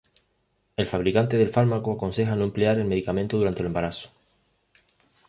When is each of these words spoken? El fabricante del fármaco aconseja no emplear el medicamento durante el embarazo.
El 0.77 0.87
fabricante 0.87 1.37
del 1.37 1.49
fármaco 1.49 1.91
aconseja 1.91 2.35
no 2.35 2.45
emplear 2.45 2.79
el 2.79 2.87
medicamento 2.87 3.37
durante 3.37 3.61
el 3.61 3.67
embarazo. 3.67 4.09